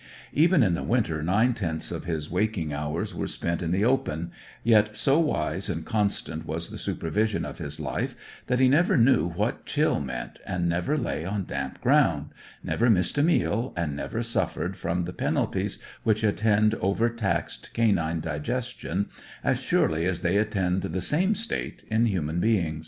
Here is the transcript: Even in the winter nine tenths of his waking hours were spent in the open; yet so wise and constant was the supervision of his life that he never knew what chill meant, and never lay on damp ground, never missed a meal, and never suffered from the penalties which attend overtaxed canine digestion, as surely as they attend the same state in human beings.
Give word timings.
Even 0.33 0.63
in 0.63 0.73
the 0.73 0.81
winter 0.81 1.21
nine 1.21 1.53
tenths 1.53 1.91
of 1.91 2.05
his 2.05 2.27
waking 2.27 2.73
hours 2.73 3.13
were 3.13 3.27
spent 3.27 3.61
in 3.61 3.69
the 3.69 3.85
open; 3.85 4.31
yet 4.63 4.97
so 4.97 5.19
wise 5.19 5.69
and 5.69 5.85
constant 5.85 6.43
was 6.43 6.71
the 6.71 6.79
supervision 6.79 7.45
of 7.45 7.59
his 7.59 7.79
life 7.79 8.15
that 8.47 8.59
he 8.59 8.67
never 8.67 8.97
knew 8.97 9.27
what 9.29 9.67
chill 9.67 9.99
meant, 9.99 10.39
and 10.43 10.67
never 10.67 10.97
lay 10.97 11.23
on 11.23 11.45
damp 11.45 11.79
ground, 11.81 12.29
never 12.63 12.89
missed 12.89 13.19
a 13.19 13.21
meal, 13.21 13.73
and 13.77 13.95
never 13.95 14.23
suffered 14.23 14.75
from 14.75 15.03
the 15.05 15.13
penalties 15.13 15.77
which 16.01 16.23
attend 16.23 16.73
overtaxed 16.81 17.71
canine 17.75 18.21
digestion, 18.21 19.07
as 19.43 19.59
surely 19.61 20.07
as 20.07 20.21
they 20.21 20.35
attend 20.37 20.81
the 20.81 21.01
same 21.01 21.35
state 21.35 21.83
in 21.91 22.07
human 22.07 22.39
beings. 22.39 22.79